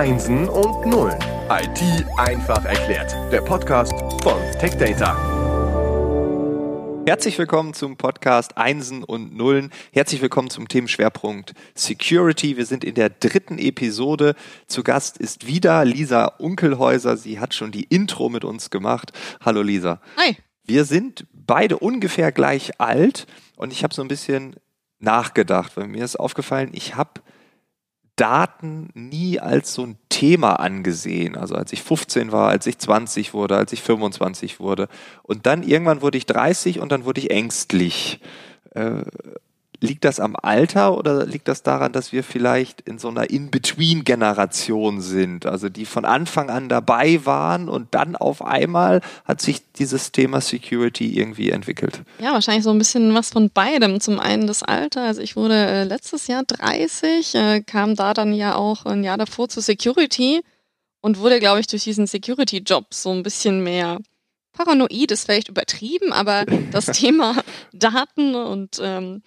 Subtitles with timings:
[0.00, 1.18] Einsen und Nullen.
[1.50, 3.14] IT einfach erklärt.
[3.30, 3.92] Der Podcast
[4.22, 5.14] von TechData.
[7.06, 9.70] Herzlich willkommen zum Podcast Einsen und Nullen.
[9.92, 12.56] Herzlich willkommen zum Themenschwerpunkt Security.
[12.56, 14.36] Wir sind in der dritten Episode.
[14.68, 17.18] Zu Gast ist wieder Lisa Unkelhäuser.
[17.18, 19.12] Sie hat schon die Intro mit uns gemacht.
[19.44, 20.00] Hallo Lisa.
[20.16, 20.34] Hi.
[20.64, 23.26] Wir sind beide ungefähr gleich alt
[23.56, 24.56] und ich habe so ein bisschen
[24.98, 27.19] nachgedacht, weil mir ist aufgefallen, ich habe
[28.20, 31.36] Daten nie als so ein Thema angesehen.
[31.36, 34.88] Also als ich 15 war, als ich 20 wurde, als ich 25 wurde.
[35.22, 38.20] Und dann irgendwann wurde ich 30 und dann wurde ich ängstlich.
[39.80, 45.00] Liegt das am Alter oder liegt das daran, dass wir vielleicht in so einer In-Between-Generation
[45.00, 50.12] sind, also die von Anfang an dabei waren und dann auf einmal hat sich dieses
[50.12, 52.02] Thema Security irgendwie entwickelt?
[52.18, 54.00] Ja, wahrscheinlich so ein bisschen was von beidem.
[54.00, 55.02] Zum einen das Alter.
[55.02, 59.16] Also ich wurde äh, letztes Jahr 30, äh, kam da dann ja auch ein Jahr
[59.16, 60.42] davor zu Security
[61.00, 63.98] und wurde, glaube ich, durch diesen Security-Job so ein bisschen mehr
[64.52, 69.22] paranoid, ist vielleicht übertrieben, aber das Thema Daten und ähm,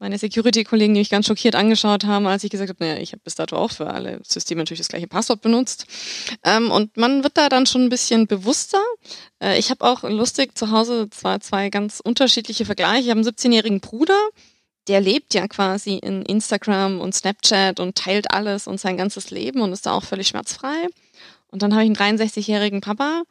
[0.00, 3.20] meine Security-Kollegen, die mich ganz schockiert angeschaut haben, als ich gesagt habe, naja, ich habe
[3.22, 5.86] bis dato auch für alle Systeme natürlich das gleiche Passwort benutzt.
[6.42, 8.80] Ähm, und man wird da dann schon ein bisschen bewusster.
[9.42, 13.04] Äh, ich habe auch lustig zu Hause zwar zwei ganz unterschiedliche Vergleiche.
[13.04, 14.18] Ich habe einen 17-jährigen Bruder,
[14.88, 19.60] der lebt ja quasi in Instagram und Snapchat und teilt alles und sein ganzes Leben
[19.60, 20.88] und ist da auch völlig schmerzfrei.
[21.48, 23.24] Und dann habe ich einen 63-jährigen Papa,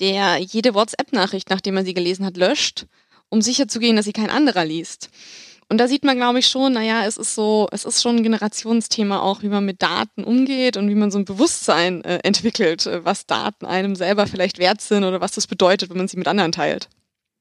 [0.00, 2.84] der jede WhatsApp-Nachricht, nachdem er sie gelesen hat, löscht,
[3.30, 5.08] um sicherzugehen, dass sie kein anderer liest.
[5.70, 8.22] Und da sieht man, glaube ich, schon, naja, es ist so, es ist schon ein
[8.24, 12.86] Generationsthema auch, wie man mit Daten umgeht und wie man so ein Bewusstsein äh, entwickelt,
[12.86, 16.16] äh, was Daten einem selber vielleicht wert sind oder was das bedeutet, wenn man sie
[16.16, 16.88] mit anderen teilt.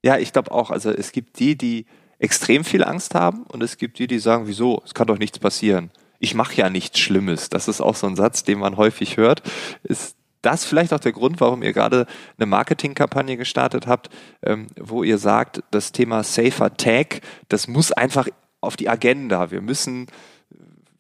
[0.06, 0.70] Ja, ich glaube auch.
[0.70, 1.88] Also es gibt die, die
[2.20, 4.84] extrem viel Angst haben und es gibt die, die sagen, wieso?
[4.86, 5.90] Es kann doch nichts passieren.
[6.20, 7.50] Ich mache ja nichts Schlimmes.
[7.50, 9.42] Das ist auch so ein Satz, den man häufig hört.
[9.82, 12.06] Ist das vielleicht auch der Grund, warum ihr gerade
[12.38, 14.10] eine Marketingkampagne gestartet habt,
[14.44, 18.28] ähm, wo ihr sagt, das Thema Safer Tag, das muss einfach
[18.62, 19.52] auf die Agenda.
[19.52, 20.08] Wir müssen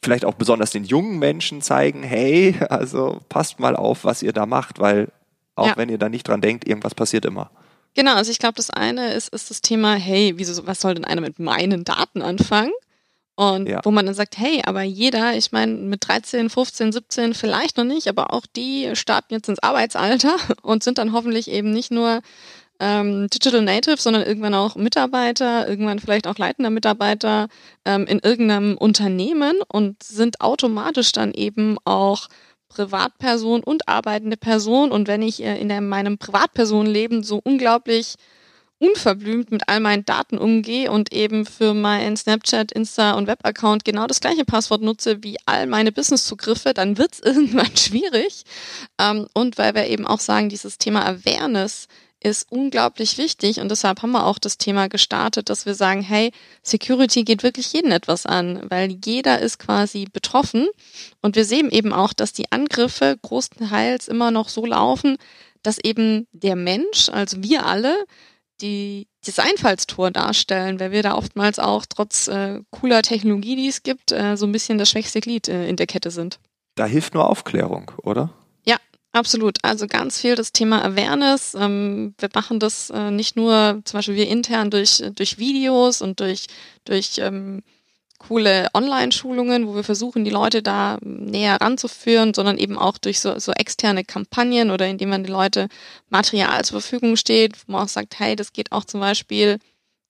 [0.02, 4.46] vielleicht auch besonders den jungen Menschen zeigen, hey, also passt mal auf, was ihr da
[4.46, 5.10] macht, weil
[5.56, 5.78] auch ja.
[5.78, 7.52] wenn ihr da nicht dran denkt, irgendwas passiert immer.
[7.96, 11.06] Genau, also ich glaube, das eine ist, ist das Thema, hey, wieso, was soll denn
[11.06, 12.72] einer mit meinen Daten anfangen?
[13.40, 13.80] Und ja.
[13.86, 17.86] wo man dann sagt, hey, aber jeder, ich meine, mit 13, 15, 17 vielleicht noch
[17.86, 22.20] nicht, aber auch die starten jetzt ins Arbeitsalter und sind dann hoffentlich eben nicht nur
[22.82, 27.48] ähm, Digital Native, sondern irgendwann auch Mitarbeiter, irgendwann vielleicht auch leitender Mitarbeiter
[27.86, 32.28] ähm, in irgendeinem Unternehmen und sind automatisch dann eben auch
[32.68, 34.92] Privatperson und arbeitende Person.
[34.92, 38.16] Und wenn ich äh, in der, meinem Privatpersonenleben so unglaublich
[38.80, 44.08] unverblümt mit all meinen Daten umgehe und eben für meinen Snapchat, Insta und Web-Account genau
[44.08, 48.44] das gleiche Passwort nutze wie all meine Business-Zugriffe, dann wird es irgendwann schwierig.
[49.00, 51.88] Ähm, und weil wir eben auch sagen, dieses Thema Awareness
[52.22, 56.32] ist unglaublich wichtig und deshalb haben wir auch das Thema gestartet, dass wir sagen, hey,
[56.64, 60.68] Security geht wirklich jeden etwas an, weil jeder ist quasi betroffen
[61.22, 65.18] und wir sehen eben auch, dass die Angriffe großteils immer noch so laufen,
[65.64, 68.06] dass eben der Mensch, also wir alle,
[68.62, 73.84] die das Einfallstor darstellen, weil wir da oftmals auch trotz äh, cooler Technologie, die es
[73.84, 76.40] gibt, äh, so ein bisschen das schwächste Glied äh, in der Kette sind.
[76.76, 78.34] Da hilft nur Aufklärung, oder?
[78.66, 78.78] Ja,
[79.12, 79.58] absolut.
[79.64, 81.56] Also ganz viel das Thema Awareness.
[81.56, 86.20] Ähm, wir machen das äh, nicht nur zum Beispiel wir intern durch, durch Videos und
[86.20, 86.48] durch,
[86.86, 87.62] durch ähm,
[88.20, 93.40] coole Online-Schulungen, wo wir versuchen, die Leute da näher ranzuführen, sondern eben auch durch so,
[93.40, 95.68] so externe Kampagnen oder indem man die Leute
[96.10, 99.58] Material zur Verfügung steht, wo man auch sagt, hey, das geht auch zum Beispiel,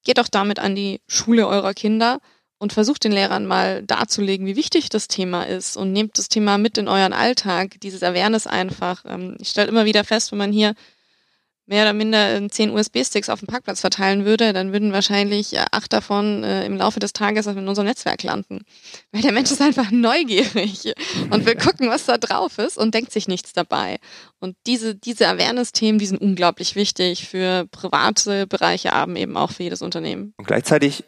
[0.03, 2.19] geht doch damit an die Schule eurer Kinder
[2.57, 6.57] und versucht den Lehrern mal darzulegen, wie wichtig das Thema ist und nehmt das Thema
[6.57, 9.05] mit in euren Alltag, dieses Awareness einfach.
[9.07, 10.73] Ähm, ich stelle immer wieder fest, wenn man hier
[11.69, 15.93] mehr oder minder zehn USB-Sticks auf dem Parkplatz verteilen würde, dann würden wahrscheinlich äh, acht
[15.93, 18.61] davon äh, im Laufe des Tages in unserem Netzwerk landen.
[19.11, 20.93] Weil der Mensch ist einfach neugierig
[21.29, 23.99] und will gucken, was da drauf ist und denkt sich nichts dabei.
[24.39, 29.63] Und diese, diese Awareness-Themen, die sind unglaublich wichtig für private Bereiche, aber eben auch für
[29.63, 30.33] jedes Unternehmen.
[30.37, 31.03] Und gleichzeitig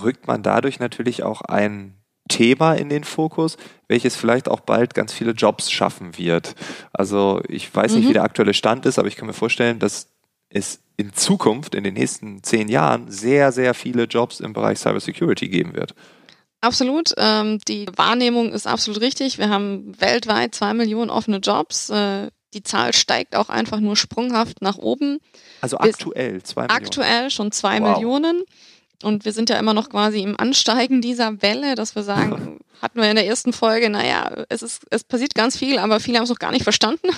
[0.00, 1.94] rückt man dadurch natürlich auch ein
[2.28, 3.56] Thema in den Fokus,
[3.88, 6.54] welches vielleicht auch bald ganz viele Jobs schaffen wird.
[6.92, 8.08] Also ich weiß nicht, mhm.
[8.10, 10.08] wie der aktuelle Stand ist, aber ich kann mir vorstellen, dass
[10.48, 15.48] es in Zukunft, in den nächsten zehn Jahren, sehr, sehr viele Jobs im Bereich Cybersecurity
[15.48, 15.94] geben wird.
[16.60, 17.14] Absolut.
[17.18, 19.38] Ähm, die Wahrnehmung ist absolut richtig.
[19.38, 21.90] Wir haben weltweit zwei Millionen offene Jobs.
[21.90, 25.18] Äh, die Zahl steigt auch einfach nur sprunghaft nach oben.
[25.60, 26.82] Also aktuell zwei Millionen.
[26.82, 27.94] Aktuell schon zwei wow.
[27.94, 28.42] Millionen.
[29.02, 33.00] Und wir sind ja immer noch quasi im Ansteigen dieser Welle, dass wir sagen, hatten
[33.00, 36.24] wir in der ersten Folge, naja, es ist, es passiert ganz viel, aber viele haben
[36.24, 37.08] es noch gar nicht verstanden.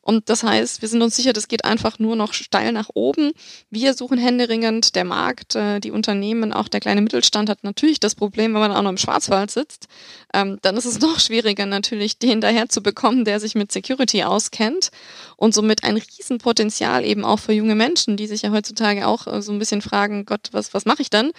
[0.00, 3.32] Und das heißt, wir sind uns sicher, das geht einfach nur noch steil nach oben.
[3.70, 8.14] Wir suchen händeringend, der Markt, äh, die Unternehmen, auch der kleine Mittelstand hat natürlich das
[8.14, 9.88] Problem, wenn man auch noch im Schwarzwald sitzt.
[10.32, 14.22] Ähm, dann ist es noch schwieriger natürlich, den daher zu bekommen, der sich mit Security
[14.24, 14.90] auskennt
[15.36, 19.42] und somit ein Riesenpotenzial eben auch für junge Menschen, die sich ja heutzutage auch äh,
[19.42, 21.32] so ein bisschen fragen, Gott, was, was mache ich dann?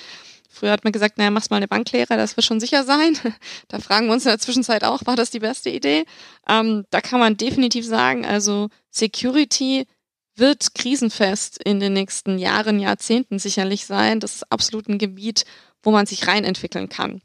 [0.54, 3.18] Früher hat man gesagt, naja, mach's mal eine Banklehre, das wird schon sicher sein.
[3.70, 6.06] Da fragen wir uns in der Zwischenzeit auch, war das die beste Idee?
[6.48, 9.88] Ähm, da kann man definitiv sagen, also Security
[10.36, 14.20] wird krisenfest in den nächsten Jahren, Jahrzehnten sicherlich sein.
[14.20, 15.46] Das ist absolut ein Gebiet,
[15.82, 17.22] wo man sich reinentwickeln kann.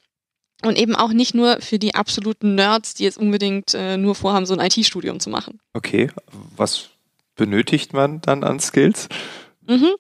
[0.63, 4.47] Und eben auch nicht nur für die absoluten Nerds, die jetzt unbedingt äh, nur vorhaben,
[4.47, 5.61] so ein IT-Studium zu machen.
[5.75, 6.11] Okay,
[6.57, 6.89] was
[7.37, 9.09] benötigt man dann an Skills?
[9.69, 9.91] Mhm.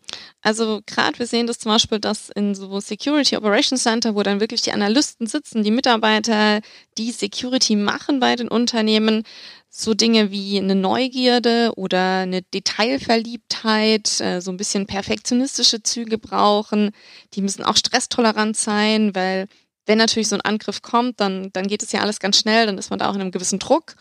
[0.40, 4.40] Also gerade wir sehen das zum Beispiel, dass in so Security Operations Center, wo dann
[4.40, 6.60] wirklich die Analysten sitzen, die Mitarbeiter,
[6.96, 9.24] die Security machen bei den Unternehmen,
[9.68, 16.92] so Dinge wie eine Neugierde oder eine Detailverliebtheit, äh, so ein bisschen perfektionistische Züge brauchen.
[17.34, 19.48] Die müssen auch stresstolerant sein, weil
[19.84, 22.78] wenn natürlich so ein Angriff kommt, dann, dann geht es ja alles ganz schnell, dann
[22.78, 23.96] ist man da auch in einem gewissen Druck.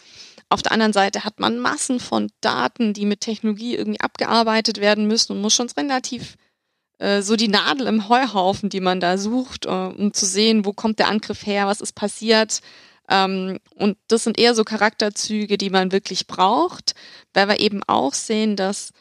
[0.50, 5.08] Auf der anderen Seite hat man Massen von Daten, die mit Technologie irgendwie abgearbeitet werden
[5.08, 6.36] müssen und muss schon relativ
[7.00, 10.74] äh, so die Nadel im Heuhaufen, die man da sucht, äh, um zu sehen, wo
[10.74, 12.62] kommt der Angriff her, was ist passiert.
[13.10, 16.96] Ähm, und das sind eher so Charakterzüge, die man wirklich braucht,
[17.34, 18.92] weil wir eben auch sehen, dass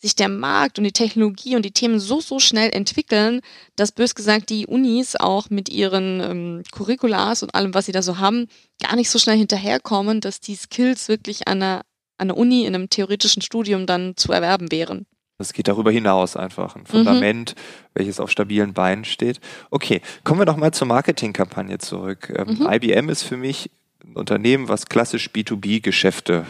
[0.00, 3.40] sich der Markt und die Technologie und die Themen so, so schnell entwickeln,
[3.76, 8.02] dass bös gesagt die Unis auch mit ihren ähm, Curriculars und allem, was sie da
[8.02, 8.48] so haben,
[8.82, 11.82] gar nicht so schnell hinterherkommen, dass die Skills wirklich an einer,
[12.16, 15.06] an der Uni in einem theoretischen Studium dann zu erwerben wären.
[15.36, 16.76] Das geht darüber hinaus einfach.
[16.76, 17.60] Ein Fundament, mhm.
[17.94, 19.40] welches auf stabilen Beinen steht.
[19.70, 22.30] Okay, kommen wir doch mal zur Marketingkampagne zurück.
[22.36, 22.68] Ähm, mhm.
[22.70, 23.70] IBM ist für mich
[24.04, 26.44] ein Unternehmen, was klassisch B2B-Geschäfte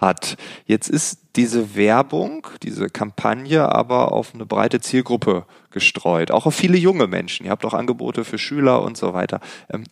[0.00, 0.36] hat.
[0.66, 6.78] Jetzt ist diese Werbung, diese Kampagne aber auf eine breite Zielgruppe gestreut, auch auf viele
[6.78, 7.46] junge Menschen.
[7.46, 9.40] Ihr habt auch Angebote für Schüler und so weiter.
[9.72, 9.84] Ähm,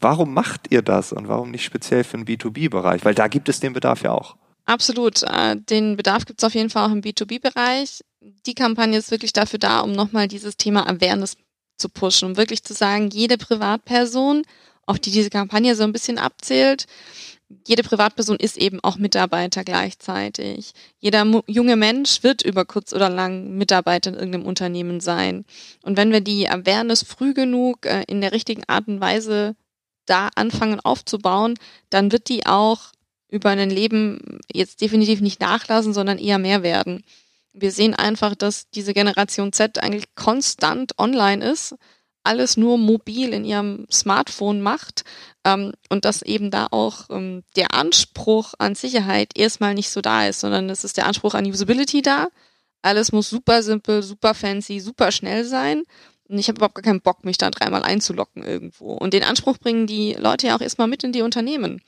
[0.00, 3.04] warum macht ihr das und warum nicht speziell für den B2B-Bereich?
[3.04, 4.36] Weil da gibt es den Bedarf ja auch.
[4.66, 5.22] Absolut.
[5.22, 8.04] Äh, den Bedarf gibt es auf jeden Fall auch im B2B-Bereich.
[8.46, 11.36] Die Kampagne ist wirklich dafür da, um nochmal dieses Thema Awareness
[11.76, 14.42] zu pushen, um wirklich zu sagen, jede Privatperson,
[14.86, 16.86] auf die diese Kampagne so ein bisschen abzählt,
[17.66, 20.72] jede Privatperson ist eben auch Mitarbeiter gleichzeitig.
[20.98, 25.44] Jeder junge Mensch wird über kurz oder lang Mitarbeiter in irgendeinem Unternehmen sein.
[25.82, 29.56] Und wenn wir die Awareness früh genug äh, in der richtigen Art und Weise
[30.06, 31.54] da anfangen aufzubauen,
[31.90, 32.92] dann wird die auch
[33.28, 37.04] über ein Leben jetzt definitiv nicht nachlassen, sondern eher mehr werden.
[37.52, 41.76] Wir sehen einfach, dass diese Generation Z eigentlich konstant online ist
[42.24, 45.04] alles nur mobil in ihrem Smartphone macht
[45.44, 50.26] ähm, und dass eben da auch ähm, der Anspruch an Sicherheit erstmal nicht so da
[50.26, 52.28] ist, sondern es ist der Anspruch an Usability da.
[52.82, 55.84] Alles muss super simpel, super fancy, super schnell sein.
[56.28, 58.92] Und ich habe überhaupt gar keinen Bock, mich da dreimal einzulocken irgendwo.
[58.94, 61.82] Und den Anspruch bringen die Leute ja auch erstmal mit in die Unternehmen.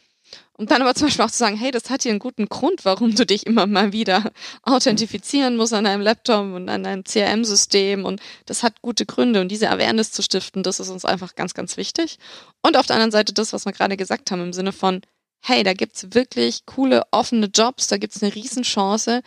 [0.56, 2.84] Und dann aber zum Beispiel auch zu sagen, hey, das hat hier einen guten Grund,
[2.84, 4.30] warum du dich immer mal wieder
[4.62, 9.48] authentifizieren musst an deinem Laptop und an deinem CRM-System und das hat gute Gründe und
[9.48, 12.18] diese Awareness zu stiften, das ist uns einfach ganz, ganz wichtig.
[12.62, 15.02] Und auf der anderen Seite das, was wir gerade gesagt haben im Sinne von,
[15.42, 19.22] hey, da gibt's wirklich coole, offene Jobs, da gibt's eine Riesenchance,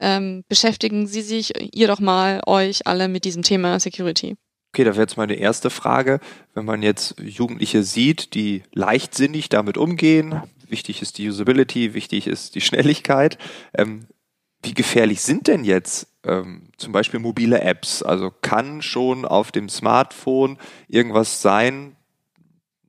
[0.00, 4.36] ähm, beschäftigen Sie sich, ihr doch mal, euch alle mit diesem Thema Security.
[4.74, 6.18] Okay, da wäre jetzt meine erste Frage.
[6.54, 12.54] Wenn man jetzt Jugendliche sieht, die leichtsinnig damit umgehen, wichtig ist die Usability, wichtig ist
[12.54, 13.36] die Schnelligkeit.
[13.74, 14.06] Ähm,
[14.62, 18.02] wie gefährlich sind denn jetzt ähm, zum Beispiel mobile Apps?
[18.02, 20.56] Also kann schon auf dem Smartphone
[20.88, 21.96] irgendwas sein,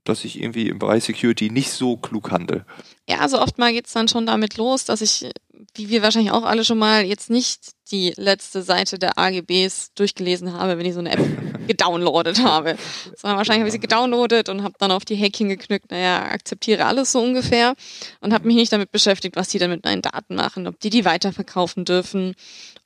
[0.03, 2.65] dass ich irgendwie im Bereich Security nicht so klug handle?
[3.07, 5.31] Ja, also oft mal geht's dann schon damit los, dass ich
[5.75, 10.53] wie wir wahrscheinlich auch alle schon mal, jetzt nicht die letzte Seite der AGBs durchgelesen
[10.53, 11.19] habe, wenn ich so eine App
[11.67, 12.75] gedownloadet habe.
[13.15, 16.85] Sondern wahrscheinlich habe ich sie gedownloadet und habe dann auf die Hacking geknückt, naja, akzeptiere
[16.85, 17.75] alles so ungefähr
[18.21, 20.89] und habe mich nicht damit beschäftigt, was die dann mit meinen Daten machen, ob die
[20.89, 22.35] die weiterverkaufen dürfen,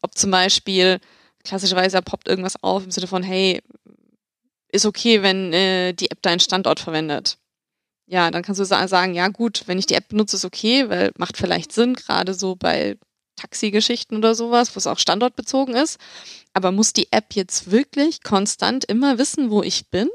[0.02, 1.00] ob zum Beispiel
[1.44, 3.62] klassischerweise poppt irgendwas auf im Sinne von, hey,
[4.70, 7.38] ist okay, wenn äh, die deinen Standort verwendet
[8.08, 11.12] ja, dann kannst du sagen, ja gut, wenn ich die App benutze, ist okay, weil
[11.18, 12.98] macht vielleicht Sinn, gerade so bei
[13.36, 16.00] Taxigeschichten oder sowas, wo es auch standortbezogen ist.
[16.54, 20.10] Aber muss die App jetzt wirklich konstant immer wissen, wo ich bin?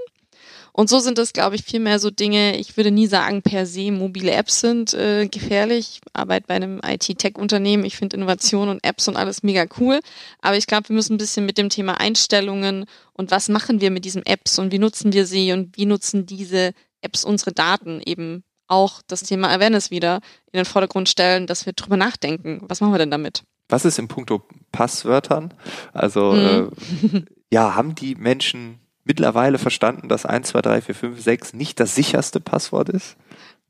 [0.72, 3.92] Und so sind es, glaube ich, vielmehr so Dinge, ich würde nie sagen, per se
[3.92, 6.00] mobile Apps sind äh, gefährlich.
[6.02, 10.00] Ich arbeite bei einem IT-Tech-Unternehmen, ich finde Innovation und Apps und alles mega cool.
[10.40, 13.90] Aber ich glaube, wir müssen ein bisschen mit dem Thema Einstellungen und was machen wir
[13.90, 18.00] mit diesen Apps und wie nutzen wir sie und wie nutzen diese Apps unsere Daten
[18.04, 20.20] eben auch das Thema Awareness wieder
[20.52, 22.62] in den Vordergrund stellen, dass wir drüber nachdenken.
[22.68, 23.42] Was machen wir denn damit?
[23.68, 25.52] Was ist im Punkto Passwörtern?
[25.92, 26.72] Also mhm.
[27.12, 31.80] äh, ja, haben die Menschen mittlerweile verstanden, dass 1, 2, 3, 4, 5, 6 nicht
[31.80, 33.16] das sicherste Passwort ist?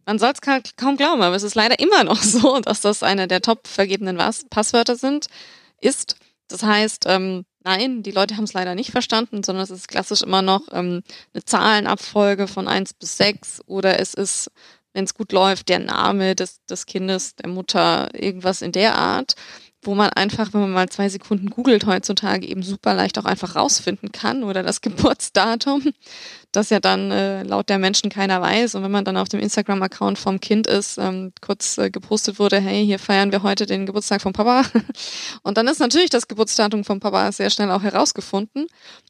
[0.05, 3.29] Man soll es kaum glauben, aber es ist leider immer noch so, dass das eine
[3.29, 4.19] der top vergebenen
[4.51, 5.27] Passwörter sind,
[5.81, 6.17] ist.
[6.49, 10.23] Das heißt, ähm, nein, die Leute haben es leider nicht verstanden, sondern es ist klassisch
[10.23, 14.51] immer noch ähm, eine Zahlenabfolge von 1 bis 6 oder es ist,
[14.93, 19.35] wenn es gut läuft, der Name des, des Kindes, der Mutter, irgendwas in der Art
[19.83, 23.57] wo man einfach, wenn man mal zwei Sekunden googelt heutzutage, eben super leicht auch einfach
[23.57, 25.93] rausfinden kann oder das Geburtsdatum,
[26.53, 28.77] das ja dann äh, laut der Menschen keiner weiß.
[28.77, 32.61] Und wenn man dann auf dem Instagram-Account vom Kind ist, ähm, kurz äh, gepostet wurde,
[32.61, 34.65] hey, hier feiern wir heute den Geburtstag vom Papa.
[35.43, 38.67] Und dann ist natürlich das Geburtsdatum vom Papa sehr schnell auch herausgefunden.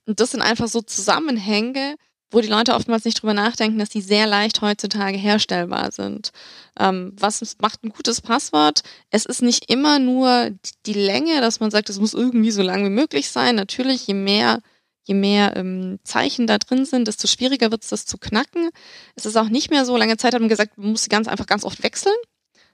[0.07, 1.97] Und das sind einfach so Zusammenhänge,
[2.33, 6.33] wo die Leute oftmals nicht drüber nachdenken, dass die sehr leicht heutzutage herstellbar sind.
[6.79, 8.83] Ähm, was macht ein gutes Passwort?
[9.11, 10.51] Es ist nicht immer nur
[10.87, 13.55] die Länge, dass man sagt, es muss irgendwie so lang wie möglich sein.
[13.55, 14.61] Natürlich, je mehr
[15.05, 18.71] je mehr ähm, Zeichen da drin sind, desto schwieriger wird es, das zu knacken.
[19.17, 21.27] Es ist auch nicht mehr so, lange Zeit hat man gesagt, man muss sie ganz
[21.27, 22.15] einfach ganz oft wechseln.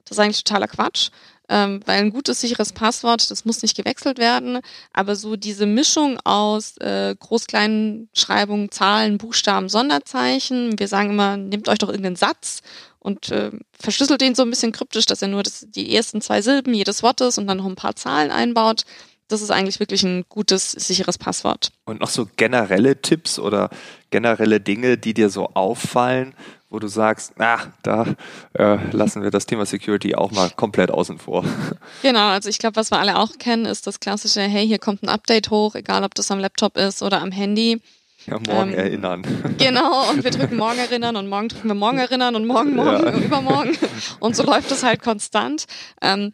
[0.05, 1.09] Das ist eigentlich totaler Quatsch
[1.49, 4.61] ähm, weil ein gutes, sicheres Passwort, das muss nicht gewechselt werden,
[4.93, 11.79] aber so diese Mischung aus äh, Groß-Kleinen-Schreibung, Zahlen, Buchstaben, Sonderzeichen, wir sagen immer, nehmt euch
[11.79, 12.61] doch irgendeinen Satz
[12.99, 16.43] und äh, verschlüsselt den so ein bisschen kryptisch, dass er nur das, die ersten zwei
[16.43, 18.83] Silben jedes Wortes und dann noch ein paar Zahlen einbaut.
[19.29, 21.71] Das ist eigentlich wirklich ein gutes, sicheres Passwort.
[21.85, 23.69] Und noch so generelle Tipps oder
[24.11, 26.35] generelle Dinge, die dir so auffallen,
[26.71, 28.07] wo du sagst, na, da
[28.53, 31.45] äh, lassen wir das Thema Security auch mal komplett außen vor.
[32.03, 35.03] Genau, also ich glaube, was wir alle auch kennen, ist das klassische, hey, hier kommt
[35.03, 37.81] ein Update hoch, egal ob das am Laptop ist oder am Handy.
[38.27, 39.23] Ja, morgen ähm, erinnern.
[39.59, 43.05] Genau, und wir drücken morgen erinnern und morgen drücken wir morgen erinnern und morgen, morgen
[43.05, 43.13] ja.
[43.13, 43.77] und übermorgen.
[44.21, 45.65] Und so läuft es halt konstant.
[46.03, 46.33] Ähm,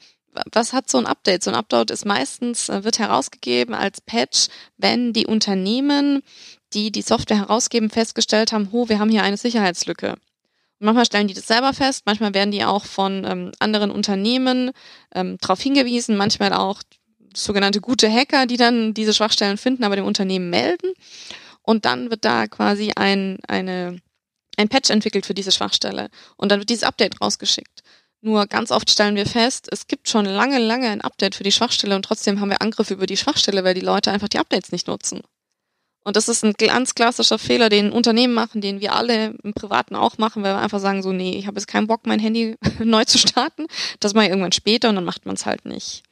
[0.52, 1.44] was hat so ein Update?
[1.44, 6.22] So ein Update ist meistens, äh, wird herausgegeben als Patch, wenn die Unternehmen
[6.75, 10.12] die die Software herausgeben, festgestellt haben, ho, wir haben hier eine Sicherheitslücke.
[10.12, 14.73] Und manchmal stellen die das selber fest, manchmal werden die auch von ähm, anderen Unternehmen
[15.14, 16.83] ähm, darauf hingewiesen, manchmal auch
[17.37, 20.93] sogenannte gute Hacker, die dann diese Schwachstellen finden, aber dem Unternehmen melden.
[21.62, 24.00] Und dann wird da quasi ein, eine,
[24.57, 26.11] ein Patch entwickelt für diese Schwachstelle.
[26.37, 27.83] Und dann wird dieses Update rausgeschickt.
[28.21, 31.52] Nur ganz oft stellen wir fest, es gibt schon lange, lange ein Update für die
[31.52, 34.73] Schwachstelle und trotzdem haben wir Angriffe über die Schwachstelle, weil die Leute einfach die Updates
[34.73, 35.21] nicht nutzen.
[36.04, 39.96] Und das ist ein ganz klassischer Fehler, den Unternehmen machen, den wir alle im Privaten
[39.96, 42.56] auch machen, weil wir einfach sagen so, nee, ich habe jetzt keinen Bock, mein Handy
[42.78, 43.66] neu zu starten.
[44.00, 46.02] Das mache ich irgendwann später und dann macht man es halt nicht.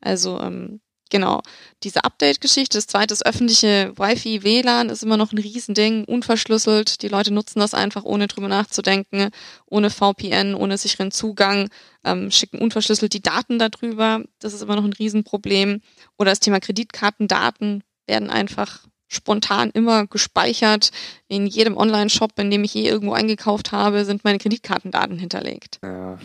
[0.00, 1.42] Also ähm, genau,
[1.82, 2.78] diese Update-Geschichte.
[2.78, 7.02] Das zweite ist öffentliche Wi-Fi, WLAN ist immer noch ein Riesending, unverschlüsselt.
[7.02, 9.28] Die Leute nutzen das einfach, ohne drüber nachzudenken,
[9.66, 11.68] ohne VPN, ohne sicheren Zugang,
[12.02, 14.22] ähm, schicken unverschlüsselt die Daten darüber.
[14.38, 15.82] Das ist immer noch ein Riesenproblem.
[16.16, 20.90] Oder das Thema Kreditkartendaten werden einfach spontan immer gespeichert.
[21.28, 25.78] In jedem Online-Shop, in dem ich je irgendwo eingekauft habe, sind meine Kreditkartendaten hinterlegt.
[25.82, 26.18] Ja.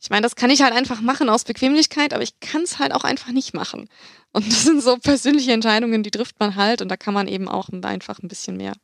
[0.00, 2.94] Ich meine, das kann ich halt einfach machen aus Bequemlichkeit, aber ich kann es halt
[2.94, 3.88] auch einfach nicht machen.
[4.32, 7.48] Und das sind so persönliche Entscheidungen, die trifft man halt und da kann man eben
[7.48, 8.74] auch einfach ein bisschen mehr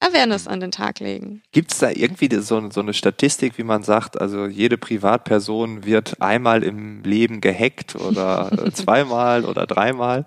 [0.00, 1.42] Awareness an den Tag legen.
[1.52, 6.20] Gibt es da irgendwie so, so, eine Statistik, wie man sagt, also jede Privatperson wird
[6.20, 10.26] einmal im Leben gehackt oder zweimal oder dreimal?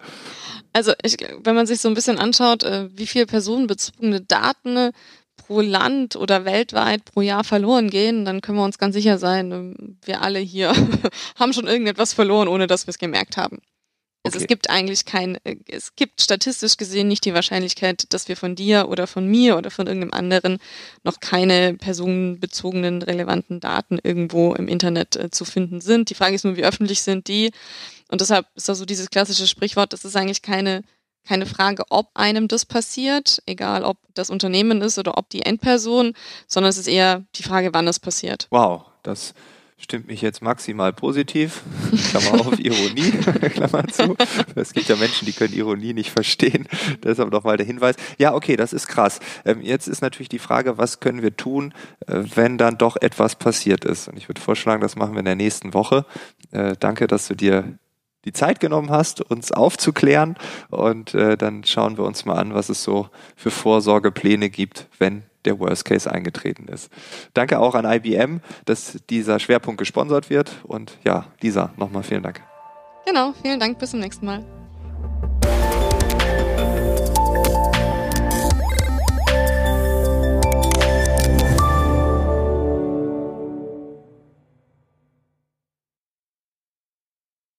[0.78, 4.92] Also ich, wenn man sich so ein bisschen anschaut, äh, wie viel personenbezogene Daten
[5.36, 9.52] pro Land oder weltweit pro Jahr verloren gehen, dann können wir uns ganz sicher sein,
[9.52, 10.72] ähm, wir alle hier
[11.36, 13.58] haben schon irgendetwas verloren, ohne dass wir es gemerkt haben.
[14.24, 14.44] Also okay.
[14.44, 18.54] es gibt eigentlich kein, äh, es gibt statistisch gesehen nicht die Wahrscheinlichkeit, dass wir von
[18.54, 20.60] dir oder von mir oder von irgendeinem anderen
[21.04, 26.12] noch keine personenbezogenen relevanten Daten irgendwo im Internet äh, zu finden sind.
[26.12, 27.50] Die Frage ist nur, wie öffentlich sind die?
[28.10, 30.84] Und deshalb ist da so dieses klassische Sprichwort, das ist eigentlich keine,
[31.28, 36.14] keine Frage, ob einem das passiert, egal ob das Unternehmen ist oder ob die Endperson,
[36.48, 38.48] sondern es ist eher die Frage, wann es passiert.
[38.50, 39.34] Wow, das
[39.78, 41.62] stimmt mich jetzt maximal positiv.
[42.10, 43.12] Klammer auf, Ironie,
[43.52, 44.16] Klammer zu.
[44.56, 46.68] Es gibt ja Menschen, die können Ironie nicht verstehen.
[47.04, 47.96] Deshalb nochmal der Hinweis.
[48.18, 49.20] Ja, okay, das ist krass.
[49.46, 51.74] Ähm, jetzt ist natürlich die Frage, was können wir tun,
[52.08, 54.08] äh, wenn dann doch etwas passiert ist?
[54.08, 56.06] Und ich würde vorschlagen, das machen wir in der nächsten Woche.
[56.52, 57.78] Äh, danke, dass du dir
[58.28, 60.36] die Zeit genommen hast, uns aufzuklären.
[60.70, 65.24] Und äh, dann schauen wir uns mal an, was es so für Vorsorgepläne gibt, wenn
[65.46, 66.92] der Worst Case eingetreten ist.
[67.34, 70.52] Danke auch an IBM, dass dieser Schwerpunkt gesponsert wird.
[70.64, 72.42] Und ja, Lisa, nochmal vielen Dank.
[73.06, 73.80] Genau, vielen Dank.
[73.80, 74.44] Bis zum nächsten Mal.